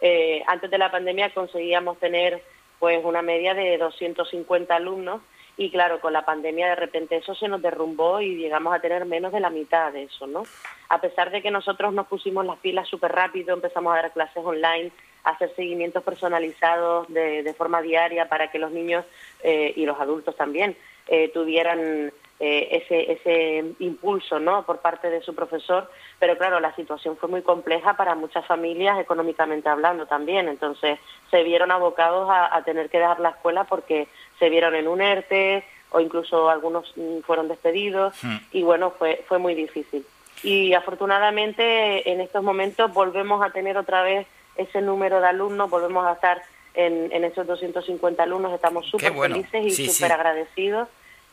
eh, 0.00 0.42
antes 0.46 0.70
de 0.70 0.78
la 0.78 0.90
pandemia 0.90 1.30
conseguíamos 1.30 1.98
tener 1.98 2.42
pues 2.78 3.04
una 3.04 3.22
media 3.22 3.54
de 3.54 3.76
250 3.78 4.74
alumnos 4.74 5.20
y 5.56 5.70
claro, 5.70 6.00
con 6.00 6.12
la 6.12 6.24
pandemia 6.24 6.68
de 6.68 6.76
repente 6.76 7.16
eso 7.16 7.34
se 7.34 7.48
nos 7.48 7.60
derrumbó 7.60 8.20
y 8.20 8.36
llegamos 8.36 8.72
a 8.72 8.78
tener 8.78 9.04
menos 9.06 9.32
de 9.32 9.40
la 9.40 9.50
mitad 9.50 9.92
de 9.92 10.04
eso, 10.04 10.28
¿no? 10.28 10.44
A 10.88 11.00
pesar 11.00 11.32
de 11.32 11.42
que 11.42 11.50
nosotros 11.50 11.92
nos 11.92 12.06
pusimos 12.06 12.46
las 12.46 12.58
pilas 12.58 12.86
súper 12.86 13.10
rápido, 13.10 13.54
empezamos 13.54 13.92
a 13.92 13.96
dar 13.96 14.12
clases 14.12 14.44
online, 14.44 14.92
hacer 15.30 15.54
seguimientos 15.54 16.02
personalizados 16.02 17.08
de, 17.08 17.54
forma 17.56 17.82
diaria 17.82 18.28
para 18.28 18.50
que 18.50 18.58
los 18.58 18.70
niños 18.70 19.04
eh, 19.42 19.72
y 19.76 19.84
los 19.84 19.98
adultos 20.00 20.36
también 20.36 20.76
eh, 21.06 21.28
tuvieran 21.28 22.12
eh, 22.40 22.82
ese, 22.82 23.12
ese 23.12 23.64
impulso 23.80 24.38
¿no? 24.38 24.64
por 24.64 24.78
parte 24.78 25.10
de 25.10 25.20
su 25.22 25.34
profesor, 25.34 25.90
pero 26.20 26.38
claro, 26.38 26.60
la 26.60 26.72
situación 26.76 27.16
fue 27.16 27.28
muy 27.28 27.42
compleja 27.42 27.94
para 27.94 28.14
muchas 28.14 28.46
familias 28.46 29.00
económicamente 29.00 29.68
hablando 29.68 30.06
también, 30.06 30.48
entonces 30.48 31.00
se 31.32 31.42
vieron 31.42 31.72
abocados 31.72 32.28
a, 32.30 32.62
tener 32.64 32.90
que 32.90 32.98
dejar 32.98 33.18
la 33.18 33.30
escuela 33.30 33.64
porque 33.64 34.06
se 34.38 34.50
vieron 34.50 34.76
en 34.76 34.86
un 34.86 35.00
ERTE 35.00 35.64
o 35.90 35.98
incluso 35.98 36.48
algunos 36.48 36.92
mm, 36.96 37.20
fueron 37.20 37.48
despedidos 37.48 38.14
hmm. 38.22 38.36
y 38.52 38.62
bueno, 38.62 38.90
fue, 38.90 39.24
fue 39.26 39.38
muy 39.38 39.54
difícil. 39.54 40.06
Y 40.44 40.74
afortunadamente 40.74 42.08
en 42.08 42.20
estos 42.20 42.44
momentos 42.44 42.92
volvemos 42.92 43.42
a 43.42 43.50
tener 43.50 43.76
otra 43.76 44.02
vez 44.02 44.26
ese 44.58 44.82
número 44.82 45.20
de 45.20 45.28
alumnos, 45.28 45.70
volvemos 45.70 46.06
a 46.06 46.12
estar 46.12 46.42
en, 46.74 47.10
en 47.12 47.24
esos 47.24 47.46
250 47.46 48.22
alumnos, 48.22 48.52
estamos 48.52 48.86
súper 48.86 49.14
felices 49.14 49.78
y 49.78 49.88
súper 49.88 50.12
agradecidos. 50.12 50.88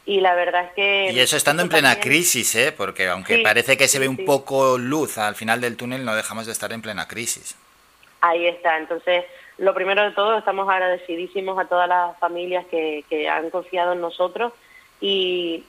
Y 0.08 0.22
la 0.22 0.36
verdad 0.36 0.66
es 0.66 0.72
que... 0.74 1.12
Y 1.12 1.20
eso 1.20 1.36
estando 1.36 1.64
en 1.64 1.70
plena 1.70 2.00
crisis, 2.00 2.56
¿eh? 2.56 2.72
Porque 2.72 3.08
aunque 3.08 3.40
parece 3.40 3.76
que 3.76 3.88
se 3.88 3.98
ve 3.98 4.08
un 4.08 4.24
poco 4.24 4.78
luz 4.78 5.18
al 5.18 5.34
final 5.34 5.60
del 5.62 5.78
túnel, 5.78 6.06
no 6.06 6.16
dejamos 6.16 6.46
de 6.46 6.52
estar 6.52 6.72
en 6.72 6.84
plena 6.84 7.08
crisis. 7.08 7.58
Ahí 8.22 8.46
está, 8.46 8.78
entonces 8.78 9.26
lo 9.58 9.74
primero 9.74 10.04
de 10.04 10.12
todo, 10.12 10.38
estamos 10.38 10.70
agradecidísimos 10.70 11.58
a 11.58 11.66
todas 11.66 11.90
las 11.90 12.18
familias 12.20 12.66
que, 12.68 13.04
que 13.10 13.28
han 13.28 13.50
confiado 13.50 13.94
en 13.94 14.02
nosotros 14.02 14.54
y, 15.02 15.64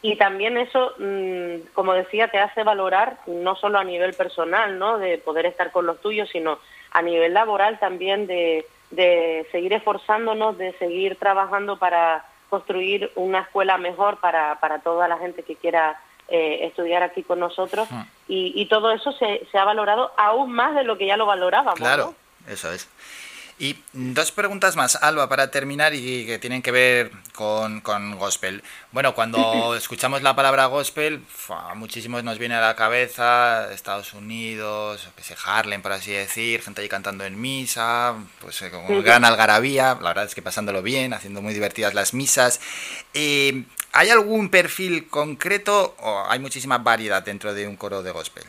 y 0.00 0.16
también 0.16 0.56
eso, 0.56 0.92
mm, 0.98 1.72
como 1.74 1.92
decía, 1.92 2.28
te 2.28 2.38
hace 2.38 2.62
valorar 2.62 3.18
no 3.26 3.56
solo 3.56 3.78
a 3.78 3.84
nivel 3.84 4.14
personal, 4.14 4.78
¿no? 4.78 4.98
De 4.98 5.18
poder 5.18 5.46
estar 5.46 5.72
con 5.72 5.86
los 5.86 6.00
tuyos, 6.00 6.28
sino 6.30 6.58
a 6.92 7.02
nivel 7.02 7.34
laboral 7.34 7.78
también 7.78 8.26
de, 8.26 8.64
de 8.90 9.46
seguir 9.50 9.72
esforzándonos, 9.72 10.56
de 10.56 10.72
seguir 10.78 11.16
trabajando 11.16 11.78
para 11.78 12.24
construir 12.48 13.10
una 13.16 13.40
escuela 13.40 13.76
mejor 13.76 14.18
para, 14.20 14.58
para 14.60 14.78
toda 14.78 15.08
la 15.08 15.18
gente 15.18 15.42
que 15.42 15.56
quiera 15.56 16.00
eh, 16.28 16.60
estudiar 16.62 17.02
aquí 17.02 17.22
con 17.22 17.40
nosotros 17.40 17.88
y, 18.26 18.52
y, 18.54 18.66
todo 18.66 18.92
eso 18.92 19.12
se, 19.12 19.46
se, 19.50 19.58
ha 19.58 19.64
valorado 19.64 20.12
aún 20.16 20.52
más 20.52 20.74
de 20.74 20.84
lo 20.84 20.96
que 20.96 21.06
ya 21.06 21.16
lo 21.16 21.26
valorábamos. 21.26 21.78
Claro, 21.78 22.14
eso 22.46 22.72
es. 22.72 22.88
Y 23.60 23.76
dos 23.92 24.30
preguntas 24.30 24.76
más, 24.76 24.96
Alba, 25.02 25.28
para 25.28 25.50
terminar 25.50 25.92
y 25.92 26.26
que 26.26 26.38
tienen 26.38 26.62
que 26.62 26.70
ver 26.70 27.10
con, 27.34 27.80
con 27.80 28.16
gospel. 28.16 28.62
Bueno, 28.92 29.16
cuando 29.16 29.74
escuchamos 29.76 30.22
la 30.22 30.36
palabra 30.36 30.66
gospel, 30.66 31.24
a 31.48 31.74
muchísimos 31.74 32.22
nos 32.22 32.38
viene 32.38 32.54
a 32.54 32.60
la 32.60 32.76
cabeza 32.76 33.72
Estados 33.72 34.14
Unidos, 34.14 35.08
que 35.16 35.24
sé, 35.24 35.34
Harlem, 35.44 35.82
por 35.82 35.92
así 35.92 36.12
decir, 36.12 36.62
gente 36.62 36.82
ahí 36.82 36.88
cantando 36.88 37.24
en 37.24 37.40
misa, 37.40 38.14
pues 38.40 38.62
eh, 38.62 38.70
con 38.70 39.02
gran 39.02 39.24
algarabía, 39.24 39.98
la 40.00 40.10
verdad 40.10 40.26
es 40.26 40.36
que 40.36 40.42
pasándolo 40.42 40.80
bien, 40.80 41.12
haciendo 41.12 41.42
muy 41.42 41.52
divertidas 41.52 41.94
las 41.94 42.14
misas. 42.14 42.60
Eh, 43.12 43.64
¿Hay 43.90 44.10
algún 44.10 44.50
perfil 44.50 45.08
concreto 45.08 45.96
o 45.98 46.24
hay 46.28 46.38
muchísima 46.38 46.78
variedad 46.78 47.24
dentro 47.24 47.54
de 47.54 47.66
un 47.66 47.76
coro 47.76 48.02
de 48.04 48.12
gospel? 48.12 48.44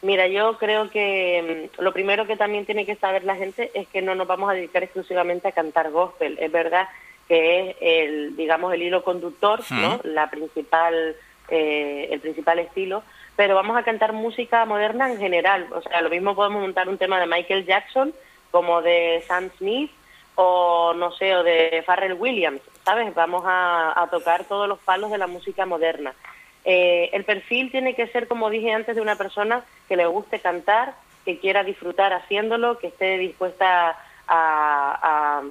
Mira, 0.00 0.28
yo 0.28 0.58
creo 0.58 0.90
que 0.90 1.70
mm, 1.76 1.82
lo 1.82 1.92
primero 1.92 2.26
que 2.26 2.36
también 2.36 2.64
tiene 2.64 2.86
que 2.86 2.96
saber 2.96 3.24
la 3.24 3.36
gente 3.36 3.70
es 3.74 3.88
que 3.88 4.02
no 4.02 4.14
nos 4.14 4.26
vamos 4.26 4.50
a 4.50 4.54
dedicar 4.54 4.82
exclusivamente 4.82 5.48
a 5.48 5.52
cantar 5.52 5.90
gospel. 5.90 6.38
Es 6.40 6.52
verdad 6.52 6.88
que 7.26 7.70
es 7.70 7.76
el, 7.80 8.36
digamos, 8.36 8.72
el 8.72 8.82
hilo 8.82 9.02
conductor, 9.02 9.60
¿no? 9.70 10.00
La 10.04 10.30
principal, 10.30 11.16
eh, 11.48 12.08
el 12.10 12.20
principal 12.20 12.58
estilo, 12.58 13.02
pero 13.36 13.54
vamos 13.54 13.76
a 13.76 13.82
cantar 13.82 14.12
música 14.12 14.64
moderna 14.64 15.10
en 15.10 15.18
general. 15.18 15.66
O 15.72 15.82
sea, 15.82 16.00
lo 16.00 16.10
mismo 16.10 16.34
podemos 16.34 16.62
montar 16.62 16.88
un 16.88 16.96
tema 16.96 17.20
de 17.20 17.26
Michael 17.26 17.66
Jackson 17.66 18.14
como 18.50 18.80
de 18.80 19.22
Sam 19.26 19.50
Smith 19.58 19.90
o 20.36 20.94
no 20.94 21.10
sé, 21.12 21.36
o 21.36 21.42
de 21.42 21.82
Pharrell 21.84 22.14
Williams, 22.14 22.62
¿sabes? 22.84 23.12
Vamos 23.14 23.42
a 23.44 24.08
tocar 24.10 24.44
todos 24.44 24.68
los 24.68 24.78
palos 24.78 25.10
de 25.10 25.18
la 25.18 25.26
música 25.26 25.66
moderna. 25.66 26.14
Eh, 26.64 27.10
el 27.12 27.24
perfil 27.24 27.70
tiene 27.70 27.94
que 27.94 28.08
ser, 28.08 28.28
como 28.28 28.50
dije 28.50 28.72
antes, 28.72 28.94
de 28.94 29.02
una 29.02 29.16
persona 29.16 29.64
que 29.88 29.96
le 29.96 30.06
guste 30.06 30.40
cantar, 30.40 30.94
que 31.24 31.38
quiera 31.38 31.64
disfrutar 31.64 32.12
haciéndolo, 32.12 32.78
que 32.78 32.88
esté 32.88 33.18
dispuesta 33.18 33.96
a, 34.26 35.42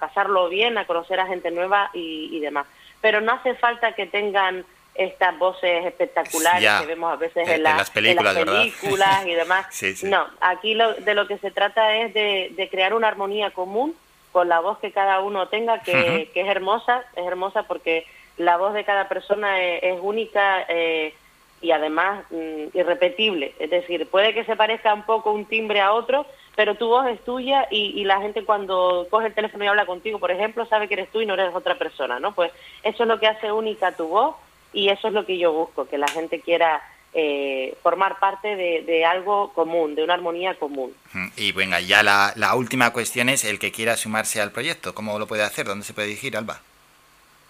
pasarlo 0.00 0.48
bien, 0.48 0.78
a 0.78 0.86
conocer 0.86 1.20
a 1.20 1.26
gente 1.26 1.50
nueva 1.50 1.90
y, 1.92 2.40
demás. 2.40 2.66
Pero 3.00 3.20
no 3.20 3.32
hace 3.32 3.54
falta 3.54 3.92
que 3.92 4.06
tengan 4.06 4.64
estas 4.94 5.38
voces 5.38 5.84
espectaculares 5.84 6.80
que 6.80 6.86
vemos 6.86 7.12
a 7.12 7.16
veces 7.16 7.46
en, 7.48 7.62
las 7.62 7.90
películas, 7.90 9.26
y 9.26 9.34
demás. 9.34 9.66
No, 10.02 10.26
aquí 10.40 10.74
de 10.74 11.14
lo 11.14 11.26
que 11.26 11.38
se 11.38 11.50
trata 11.50 11.96
es 11.96 12.14
de, 12.14 12.68
crear 12.70 12.94
una 12.94 13.08
armonía 13.08 13.50
común 13.50 13.94
con 14.32 14.48
la 14.48 14.60
voz 14.60 14.78
que 14.78 14.92
cada 14.92 15.20
uno 15.20 15.48
tenga, 15.48 15.80
que, 15.82 16.30
que 16.32 16.40
es 16.40 16.48
hermosa, 16.48 17.04
es 17.14 17.26
hermosa 17.26 17.62
porque 17.64 18.06
la 18.36 18.56
voz 18.56 18.74
de 18.74 18.84
cada 18.84 19.08
persona 19.08 19.62
es, 19.62 19.98
única 20.00 20.64
eh, 20.68 21.14
y 21.60 21.70
además 21.70 22.24
mm, 22.30 22.76
irrepetible. 22.76 23.54
Es 23.58 23.70
decir, 23.70 24.06
puede 24.08 24.34
que 24.34 24.44
se 24.44 24.56
parezca 24.56 24.92
un 24.92 25.04
poco 25.04 25.32
un 25.32 25.46
timbre 25.46 25.80
a 25.80 25.92
otro, 25.92 26.26
pero 26.54 26.74
tu 26.74 26.88
voz 26.88 27.06
es 27.08 27.22
tuya 27.24 27.66
y, 27.70 28.04
la 28.04 28.20
gente 28.20 28.44
cuando 28.44 29.06
coge 29.10 29.28
el 29.28 29.34
teléfono 29.34 29.64
y 29.64 29.68
habla 29.68 29.86
contigo, 29.86 30.18
por 30.18 30.30
ejemplo, 30.30 30.66
sabe 30.66 30.88
que 30.88 30.94
eres 30.94 31.10
tú 31.10 31.20
y 31.20 31.26
no 31.26 31.34
eres 31.34 31.54
otra 31.54 31.76
persona, 31.76 32.18
¿no? 32.18 32.34
Pues 32.34 32.52
eso 32.82 33.02
es 33.02 33.08
lo 33.08 33.18
que 33.20 33.26
hace 33.26 33.52
única 33.52 33.92
tu 33.92 34.08
voz 34.08 34.36
y 34.72 34.88
eso 34.88 35.08
es 35.08 35.14
lo 35.14 35.26
que 35.26 35.38
yo 35.38 35.52
busco, 35.52 35.86
que 35.86 35.98
la 35.98 36.08
gente 36.08 36.40
quiera 36.40 36.82
eh, 37.12 37.76
formar 37.82 38.18
parte 38.18 38.56
de, 38.56 39.04
algo 39.04 39.52
común, 39.52 39.94
de 39.94 40.04
una 40.04 40.14
armonía 40.14 40.54
común. 40.54 40.94
Y 41.36 41.52
venga, 41.52 41.80
ya 41.80 42.02
la, 42.02 42.32
la 42.36 42.54
última 42.54 42.92
cuestión 42.92 43.28
es 43.28 43.44
el 43.44 43.58
que 43.58 43.72
quiera 43.72 43.96
sumarse 43.96 44.40
al 44.40 44.52
proyecto. 44.52 44.94
¿Cómo 44.94 45.18
lo 45.18 45.26
puede 45.26 45.42
hacer? 45.42 45.66
¿Dónde 45.66 45.84
se 45.84 45.94
puede 45.94 46.08
dirigir, 46.08 46.36
Alba? 46.36 46.60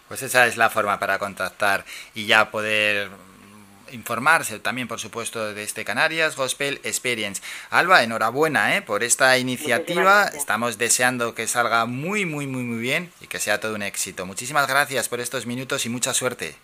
Pues 0.08 0.22
esa 0.22 0.46
es 0.46 0.56
la 0.56 0.70
forma 0.70 0.98
para 0.98 1.18
contactar 1.18 1.84
y 2.14 2.24
ya 2.26 2.50
poder 2.50 3.10
informarse 3.92 4.58
también, 4.58 4.88
por 4.88 5.00
supuesto, 5.00 5.54
de 5.54 5.62
este 5.62 5.84
Canarias 5.84 6.36
Gospel 6.36 6.80
Experience. 6.84 7.42
Alba, 7.70 8.02
enhorabuena 8.02 8.76
¿eh? 8.76 8.82
por 8.82 9.02
esta 9.02 9.38
iniciativa. 9.38 10.24
Estamos 10.34 10.78
deseando 10.78 11.34
que 11.34 11.46
salga 11.46 11.86
muy, 11.86 12.26
muy, 12.26 12.46
muy, 12.46 12.64
muy 12.64 12.78
bien 12.78 13.12
y 13.20 13.26
que 13.26 13.38
sea 13.38 13.60
todo 13.60 13.74
un 13.74 13.82
éxito. 13.82 14.26
Muchísimas 14.26 14.66
gracias 14.66 15.08
por 15.08 15.20
estos 15.20 15.46
minutos 15.46 15.86
y 15.86 15.88
mucha 15.88 16.12
suerte. 16.12 16.56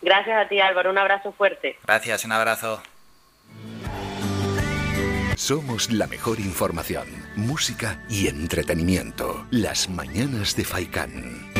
Gracias 0.00 0.46
a 0.46 0.48
ti, 0.48 0.60
Álvaro. 0.60 0.90
Un 0.90 0.98
abrazo 0.98 1.32
fuerte. 1.32 1.78
Gracias, 1.84 2.24
un 2.24 2.32
abrazo. 2.32 2.82
Somos 5.44 5.90
la 5.90 6.06
mejor 6.06 6.38
información, 6.38 7.08
música 7.34 8.00
y 8.08 8.28
entretenimiento. 8.28 9.44
Las 9.50 9.88
mañanas 9.88 10.54
de 10.54 10.64
Faikán. 10.64 11.50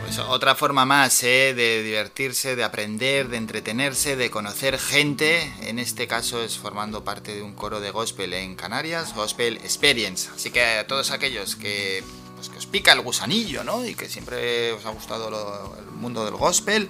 Pues 0.00 0.18
otra 0.18 0.54
forma 0.54 0.86
más 0.86 1.22
¿eh? 1.22 1.52
de 1.54 1.82
divertirse, 1.82 2.56
de 2.56 2.64
aprender, 2.64 3.28
de 3.28 3.36
entretenerse, 3.36 4.16
de 4.16 4.30
conocer 4.30 4.78
gente. 4.78 5.52
En 5.68 5.78
este 5.78 6.06
caso 6.06 6.42
es 6.42 6.56
formando 6.56 7.04
parte 7.04 7.34
de 7.34 7.42
un 7.42 7.52
coro 7.52 7.80
de 7.80 7.90
gospel 7.90 8.32
en 8.32 8.54
Canarias, 8.54 9.14
Gospel 9.14 9.58
Experience. 9.58 10.30
Así 10.34 10.50
que 10.50 10.64
a 10.64 10.86
todos 10.86 11.10
aquellos 11.10 11.54
que, 11.54 12.02
pues, 12.34 12.48
que 12.48 12.56
os 12.56 12.64
pica 12.64 12.92
el 12.92 13.02
gusanillo, 13.02 13.62
¿no? 13.62 13.84
Y 13.84 13.94
que 13.94 14.08
siempre 14.08 14.72
os 14.72 14.86
ha 14.86 14.90
gustado 14.90 15.76
el 15.78 15.84
mundo 15.96 16.24
del 16.24 16.36
gospel 16.36 16.88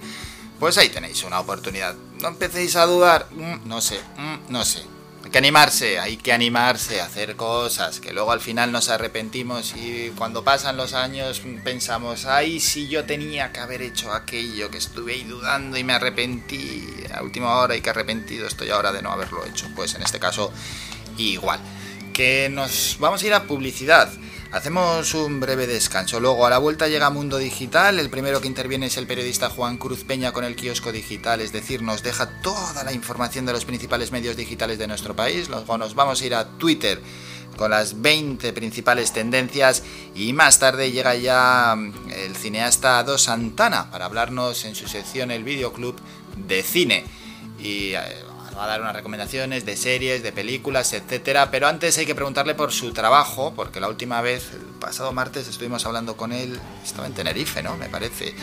pues 0.59 0.77
ahí 0.77 0.89
tenéis 0.89 1.23
una 1.23 1.39
oportunidad. 1.39 1.95
No 2.21 2.29
empecéis 2.29 2.75
a 2.75 2.85
dudar, 2.85 3.27
mm, 3.31 3.67
no 3.67 3.81
sé, 3.81 3.99
mm, 4.17 4.51
no 4.51 4.63
sé. 4.65 4.83
Hay 5.23 5.31
que 5.31 5.37
animarse, 5.39 5.99
hay 5.99 6.17
que 6.17 6.31
animarse 6.33 7.01
a 7.01 7.05
hacer 7.05 7.35
cosas, 7.35 7.99
que 7.99 8.13
luego 8.13 8.31
al 8.31 8.41
final 8.41 8.71
nos 8.71 8.89
arrepentimos 8.89 9.73
y 9.75 10.11
cuando 10.15 10.43
pasan 10.43 10.77
los 10.77 10.93
años 10.93 11.41
pensamos, 11.63 12.25
ay, 12.25 12.59
si 12.59 12.87
yo 12.87 13.05
tenía 13.05 13.51
que 13.51 13.59
haber 13.59 13.81
hecho 13.81 14.13
aquello, 14.13 14.69
que 14.69 14.77
estuve 14.77 15.13
ahí 15.13 15.23
dudando 15.23 15.77
y 15.77 15.83
me 15.83 15.93
arrepentí 15.93 16.85
a 17.11 17.23
última 17.23 17.55
hora 17.57 17.75
y 17.75 17.81
que 17.81 17.89
arrepentido 17.89 18.45
estoy 18.45 18.69
ahora 18.69 18.91
de 18.91 19.01
no 19.01 19.11
haberlo 19.11 19.43
hecho. 19.45 19.67
Pues 19.75 19.95
en 19.95 20.03
este 20.03 20.19
caso, 20.19 20.53
igual. 21.17 21.59
Que 22.13 22.47
nos 22.49 22.97
vamos 22.99 23.23
a 23.23 23.25
ir 23.25 23.33
a 23.33 23.43
publicidad. 23.43 24.11
Hacemos 24.55 25.13
un 25.13 25.41
breve 25.41 25.67
descanso. 25.67 26.21
Luego 26.21 26.45
a 26.45 26.49
la 26.49 26.59
vuelta 26.59 26.87
llega 26.87 27.09
Mundo 27.09 27.37
Digital. 27.37 27.99
El 27.99 28.09
primero 28.09 28.39
que 28.39 28.47
interviene 28.47 28.85
es 28.85 28.95
el 28.95 29.05
periodista 29.05 29.49
Juan 29.49 29.75
Cruz 29.75 30.05
Peña 30.05 30.31
con 30.31 30.45
el 30.45 30.55
kiosco 30.55 30.93
digital, 30.93 31.41
es 31.41 31.51
decir, 31.51 31.81
nos 31.81 32.03
deja 32.03 32.39
toda 32.39 32.85
la 32.85 32.93
información 32.93 33.45
de 33.45 33.51
los 33.51 33.65
principales 33.65 34.13
medios 34.13 34.37
digitales 34.37 34.77
de 34.77 34.87
nuestro 34.87 35.13
país. 35.13 35.49
Luego 35.49 35.77
nos 35.77 35.93
vamos 35.93 36.21
a 36.21 36.25
ir 36.25 36.35
a 36.35 36.47
Twitter 36.57 37.01
con 37.57 37.71
las 37.71 38.01
20 38.01 38.53
principales 38.53 39.11
tendencias 39.11 39.83
y 40.15 40.31
más 40.31 40.57
tarde 40.57 40.89
llega 40.89 41.15
ya 41.15 41.75
mm, 41.75 42.11
el 42.11 42.37
cineasta 42.37 43.03
Dos 43.03 43.23
Santana 43.23 43.91
para 43.91 44.05
hablarnos 44.05 44.63
en 44.63 44.75
su 44.75 44.87
sección 44.87 45.31
El 45.31 45.43
Videoclub 45.43 45.97
de 46.37 46.63
cine. 46.63 47.03
Y 47.59 47.91
eh, 47.95 47.99
a 48.63 48.67
dar 48.67 48.81
unas 48.81 48.95
recomendaciones 48.95 49.65
de 49.65 49.75
series, 49.75 50.23
de 50.23 50.31
películas, 50.31 50.93
etcétera. 50.93 51.51
Pero 51.51 51.67
antes 51.67 51.97
hay 51.97 52.05
que 52.05 52.15
preguntarle 52.15 52.55
por 52.55 52.71
su 52.71 52.93
trabajo, 52.93 53.53
porque 53.55 53.79
la 53.79 53.89
última 53.89 54.21
vez, 54.21 54.51
el 54.53 54.61
pasado 54.79 55.11
martes, 55.11 55.47
estuvimos 55.47 55.85
hablando 55.85 56.15
con 56.15 56.31
él. 56.31 56.59
Estaba 56.83 57.07
en 57.07 57.13
Tenerife, 57.13 57.61
¿no? 57.61 57.75
Me 57.77 57.89
parece. 57.89 58.33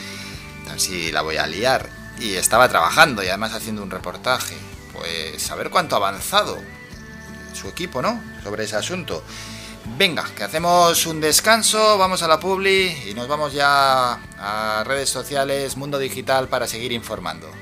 A 0.67 0.73
ver 0.73 0.81
si 0.81 1.11
la 1.13 1.23
voy 1.23 1.37
a 1.37 1.47
liar. 1.47 1.89
Y 2.19 2.35
estaba 2.35 2.69
trabajando 2.69 3.23
y 3.23 3.29
además 3.29 3.55
haciendo 3.55 3.83
un 3.83 3.91
reportaje. 3.91 4.57
Pues 4.93 5.51
a 5.51 5.55
ver 5.55 5.71
cuánto 5.71 5.97
ha 5.97 5.99
avanzado 5.99 6.59
su 7.55 7.69
equipo, 7.69 8.03
¿no? 8.03 8.21
Sobre 8.43 8.65
ese 8.65 8.77
asunto. 8.77 9.23
Venga, 9.99 10.25
que 10.37 10.45
hacemos 10.45 11.07
un 11.07 11.21
descanso, 11.21 11.99
vamos 11.99 12.23
a 12.23 12.29
la 12.29 12.39
publi 12.39 13.09
y 13.09 13.15
nos 13.15 13.27
vamos 13.27 13.53
ya 13.53 14.13
a 14.39 14.85
redes 14.85 15.11
sociales, 15.11 15.77
mundo 15.77 15.99
digital 15.99 16.49
para 16.49 16.69
seguir 16.69 16.93
informando. 16.93 17.53